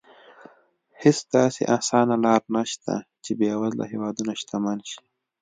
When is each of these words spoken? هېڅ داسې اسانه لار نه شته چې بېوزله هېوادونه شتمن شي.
هېڅ 1.01 1.19
داسې 1.35 1.61
اسانه 1.77 2.15
لار 2.25 2.41
نه 2.55 2.63
شته 2.71 2.93
چې 3.23 3.31
بېوزله 3.39 3.85
هېوادونه 3.93 4.31
شتمن 4.41 4.77
شي. 4.89 4.99